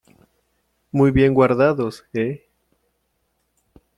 muy 0.91 1.11
bien 1.11 1.35
guardados,¿ 1.35 2.05
eh? 2.15 2.49